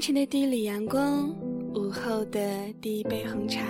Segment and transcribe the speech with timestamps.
[0.00, 1.28] 清晨的第一缕阳光，
[1.74, 2.40] 午后的
[2.80, 3.60] 第一杯红茶，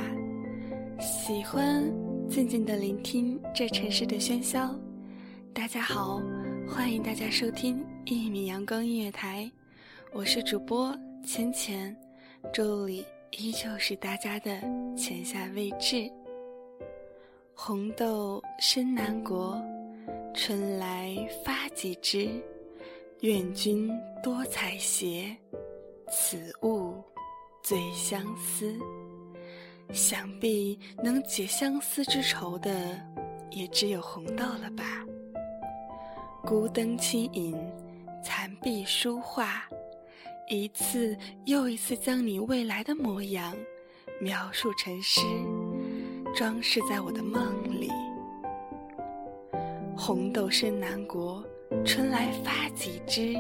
[1.01, 1.83] 喜欢
[2.29, 4.73] 静静的聆听这城市的喧嚣。
[5.53, 6.23] 大家好。
[6.69, 9.51] 欢迎大家收听一米阳光音乐台，
[10.13, 11.97] 我是主播浅浅，
[12.53, 14.53] 这里依旧是大家的
[14.97, 16.09] 浅夏未至。
[17.55, 19.61] 红豆生南国，
[20.33, 21.13] 春来
[21.45, 22.31] 发几枝，
[23.23, 23.91] 愿君
[24.23, 25.35] 多采撷，
[26.11, 27.03] 此物
[27.63, 28.77] 最相思。
[29.93, 32.71] 想必能解相思之愁的，
[33.51, 34.85] 也只有红豆了吧。
[36.45, 37.57] 孤灯轻影，
[38.25, 39.69] 残壁书画，
[40.49, 43.57] 一次又一次将你未来的模样
[44.21, 45.23] 描述成诗，
[46.37, 47.91] 装饰在我的梦里。
[49.97, 51.45] 红豆生南国，
[51.85, 53.35] 春来发几枝，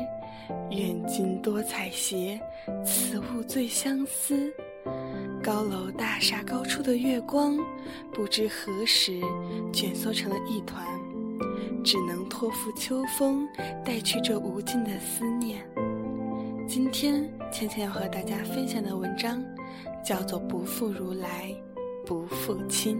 [0.70, 2.40] 愿君多采撷，
[2.84, 4.52] 此物最相思。
[5.42, 7.58] 高楼大厦高处的月光，
[8.12, 9.20] 不知何时
[9.72, 10.86] 卷缩成了一团。
[11.82, 13.48] 只能托付秋风，
[13.84, 15.64] 带去这无尽的思念。
[16.68, 19.42] 今天芊芊要和大家分享的文章，
[20.04, 21.54] 叫做《不负如来
[22.04, 22.96] 不负卿》。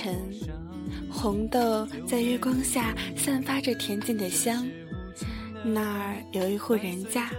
[0.00, 0.34] 的深沉，
[1.10, 4.66] 红豆在月光下散发着恬静的香。
[5.62, 7.30] 那儿有一户人家，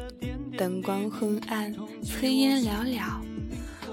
[0.56, 1.74] 灯光昏暗，
[2.04, 3.20] 炊烟袅袅，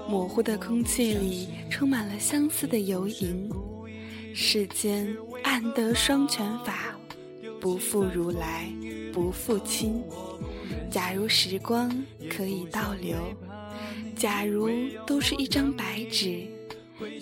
[0.07, 3.49] 模糊的空气里充满了相思的游吟。
[4.35, 5.07] 世间
[5.43, 6.95] 暗得双全法，
[7.59, 8.71] 不负如来
[9.11, 10.03] 不负卿。
[10.91, 11.91] 假如时光
[12.29, 13.17] 可以倒流，
[14.15, 14.69] 假如
[15.07, 16.47] 都是一张白纸。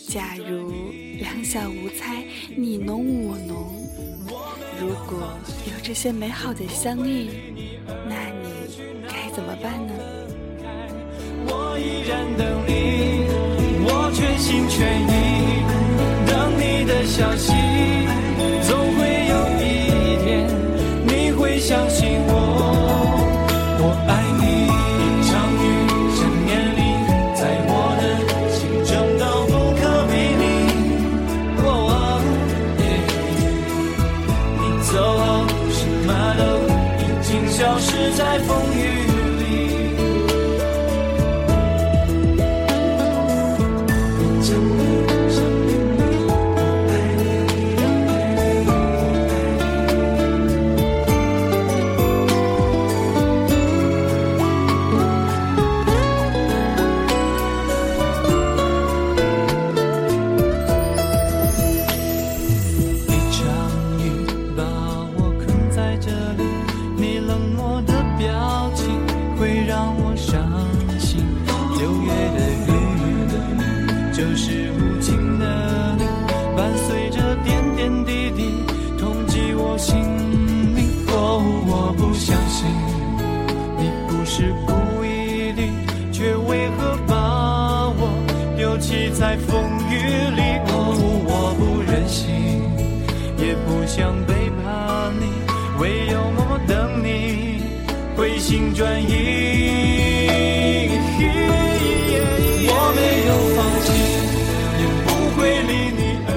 [0.08, 2.24] 假如两小无猜，
[2.56, 3.72] 你侬我侬，
[4.80, 7.30] 如果有这些美好的相遇，
[8.08, 8.50] 那你
[9.08, 9.94] 该怎么办呢？
[11.46, 13.28] 我依然等你，
[13.86, 15.16] 我全心全意
[16.28, 17.54] 等你的消息，
[34.92, 36.44] 走后什么都
[37.04, 39.17] 已经消失在风雨。
[98.18, 99.14] 回心转意。
[102.68, 103.00] 我没
[103.30, 103.88] 有放弃，
[104.82, 106.30] 也不会离你而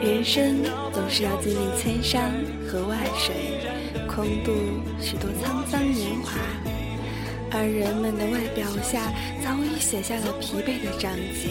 [0.00, 2.30] 人生总是要经历千山
[2.68, 3.34] 和万水，
[4.06, 4.52] 空度
[5.00, 6.38] 许多沧桑年华，
[7.50, 11.48] 而人们的外表下早已写下了疲惫的章节。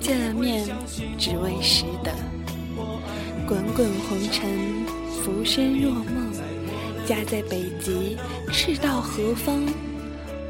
[0.00, 0.68] 见了面，
[1.16, 2.12] 只为识得。
[3.48, 4.84] 滚滚红尘，
[5.22, 6.36] 浮生若梦。
[7.06, 8.16] 家在北极，
[8.52, 9.62] 赤道何方？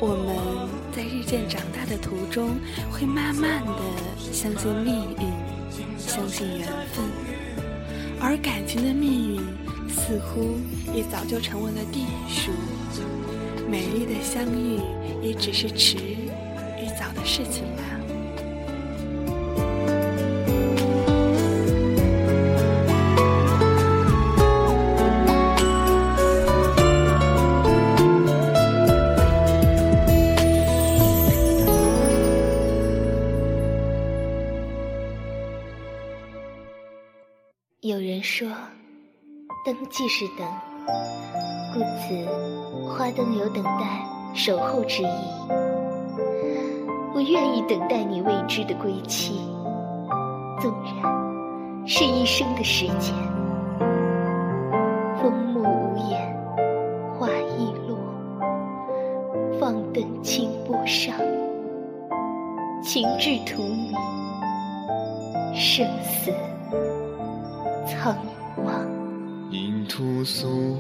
[0.01, 2.57] 我们在日渐长大的途中，
[2.91, 7.05] 会慢慢的相信命运，相信缘分。
[8.19, 9.41] 而感情的命运，
[9.87, 10.57] 似乎
[10.95, 12.51] 也早就成为了定数。
[13.71, 14.81] 美丽的相遇，
[15.23, 17.96] 也只是迟与早的事情了。
[38.27, 38.49] 说，
[39.65, 40.45] 灯即是等，
[41.73, 42.27] 故此
[42.91, 45.07] 花灯有等待、守候之意。
[47.15, 49.49] 我愿意等待你未知的归期，
[50.61, 53.15] 纵然是一生的时间。
[55.23, 56.37] 风木无言，
[57.17, 57.97] 花易落，
[59.61, 61.15] 放灯清波上，
[62.83, 66.33] 情至荼蘼，生死。
[70.27, 70.77] 因屠苏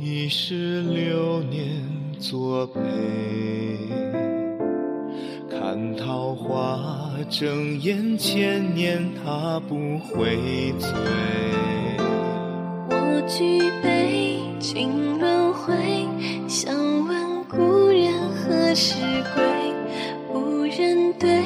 [0.00, 1.80] 一世流年
[2.18, 2.80] 作陪，
[5.48, 10.90] 看桃花争艳千年，他不会醉。
[12.88, 15.72] 我举杯尽轮回，
[16.48, 16.74] 想
[17.06, 18.96] 问故人何时
[19.36, 19.40] 归？
[20.34, 21.40] 无人对，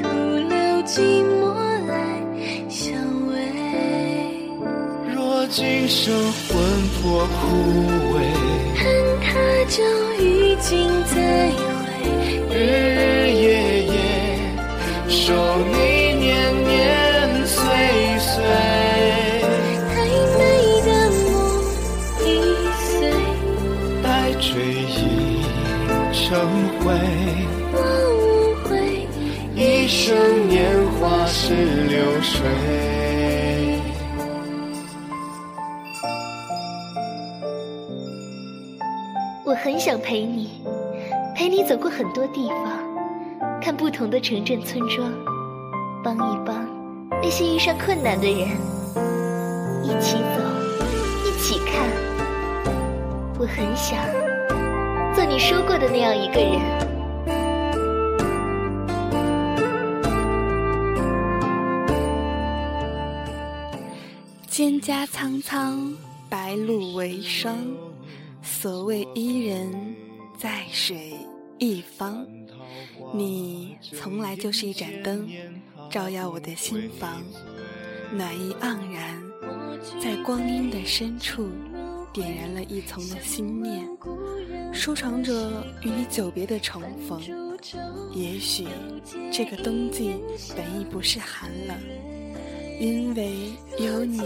[0.00, 0.08] 徒
[0.48, 1.39] 留寂寞。
[5.52, 6.48] 今生魂
[7.02, 7.34] 魄枯
[8.14, 8.16] 萎，
[8.76, 8.80] 恨
[9.20, 9.26] 他
[9.68, 9.82] 朝
[10.22, 11.90] 与君再会，
[12.50, 13.92] 日日夜夜
[15.08, 15.34] 守
[15.72, 15.74] 你
[16.14, 16.30] 年
[16.62, 17.58] 年岁
[18.20, 18.30] 岁。
[19.90, 19.92] 太
[20.38, 20.40] 美
[20.86, 20.88] 的
[21.24, 21.28] 梦
[22.24, 22.28] 已
[22.86, 23.10] 碎，
[24.04, 24.46] 待追
[24.86, 25.42] 忆
[26.12, 26.22] 成
[26.78, 26.94] 灰。
[27.72, 27.76] 我
[28.14, 28.22] 无
[28.68, 28.70] 悔，
[29.56, 29.58] 一
[29.88, 30.14] 生
[30.48, 30.62] 年
[31.00, 31.54] 华是
[31.88, 32.38] 流水。
[39.90, 40.62] 想陪你，
[41.34, 45.12] 陪你走过很多地方，看不同的城镇村庄，
[46.04, 46.64] 帮一帮
[47.20, 48.50] 那些遇上困难的人，
[49.82, 50.40] 一起走，
[51.26, 51.90] 一起看。
[53.36, 53.98] 我很想
[55.12, 56.60] 做你说过的那样一个人。
[64.48, 65.92] 蒹葭苍苍，
[66.28, 67.56] 白露为霜。
[68.42, 69.94] 所谓伊人，
[70.38, 71.16] 在水
[71.58, 72.26] 一方。
[73.14, 75.28] 你从来就是一盏灯，
[75.90, 77.22] 照耀我的心房，
[78.12, 79.22] 暖意盎然，
[80.02, 81.48] 在光阴的深处，
[82.12, 83.86] 点燃了一丛的心念，
[84.72, 87.20] 收藏着与你久别的重逢。
[88.14, 88.66] 也许
[89.32, 90.14] 这个冬季
[90.56, 91.76] 本意不是寒冷，
[92.78, 94.22] 因为有你，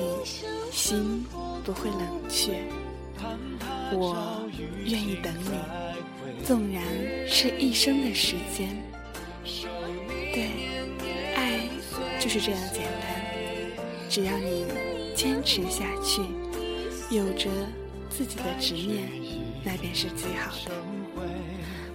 [0.71, 1.25] 心
[1.64, 2.61] 不会冷却。
[3.96, 4.48] 我
[4.84, 6.82] 愿意等你，纵然
[7.28, 8.76] 是一生的时间。
[10.32, 10.50] 对，
[11.34, 11.60] 爱
[12.18, 13.22] 就是这样简单，
[14.10, 14.66] 只要你
[15.14, 16.22] 坚持下去，
[17.14, 17.48] 有着
[18.10, 19.08] 自己的执念，
[19.62, 20.72] 那便是最好的。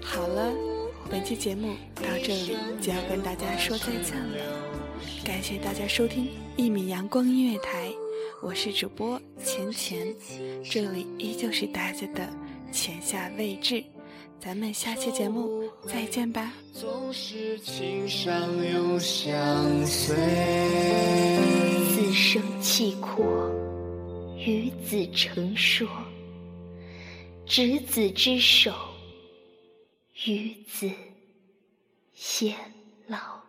[0.02, 0.54] 好了，
[1.10, 4.38] 本期节目到这里就要跟大家说再见了，
[5.24, 7.89] 感谢大家收听一米阳光音乐台。
[8.42, 10.16] 我是主播钱钱，
[10.64, 12.28] 这里依旧是大家的
[12.72, 13.84] 浅夏未至，
[14.40, 16.54] 咱们下期节目再见吧。
[16.74, 18.34] 总是情伤
[18.72, 20.16] 又相随，
[21.90, 23.26] 此生契阔，
[24.38, 25.86] 与子成说，
[27.46, 28.74] 执子之手，
[30.26, 30.90] 与子
[32.16, 32.54] 偕
[33.06, 33.49] 老。